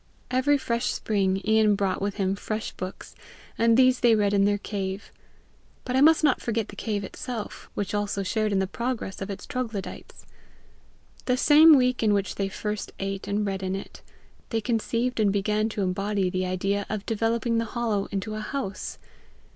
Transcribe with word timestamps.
Every 0.31 0.57
fresh 0.57 0.87
spring, 0.91 1.43
Ian 1.47 1.75
brought 1.75 2.01
with 2.01 2.15
him 2.15 2.35
fresh 2.35 2.71
books, 2.71 3.13
and 3.55 3.77
these 3.77 3.99
they 3.99 4.15
read 4.15 4.33
in 4.33 4.45
their 4.45 4.57
cave. 4.57 5.11
But 5.85 5.95
I 5.95 6.01
must 6.01 6.23
not 6.23 6.41
forget 6.41 6.69
the 6.69 6.75
cave 6.75 7.03
itself, 7.03 7.69
which 7.75 7.93
also 7.93 8.23
shared 8.23 8.51
in 8.51 8.57
the 8.57 8.65
progress 8.65 9.21
of 9.21 9.29
its 9.29 9.45
troglodytes. 9.45 10.25
The 11.25 11.37
same 11.37 11.75
week 11.77 12.01
in 12.01 12.15
which 12.15 12.33
they 12.33 12.49
first 12.49 12.91
ate 12.99 13.27
and 13.27 13.45
read 13.45 13.61
in 13.61 13.75
it, 13.75 14.01
they 14.49 14.59
conceived 14.59 15.19
and 15.19 15.31
began 15.31 15.69
to 15.69 15.83
embody 15.83 16.31
the 16.31 16.47
idea 16.47 16.87
of 16.89 17.05
developing 17.05 17.59
the 17.59 17.65
hollow 17.65 18.07
into 18.11 18.33
a 18.33 18.39
house. 18.39 18.97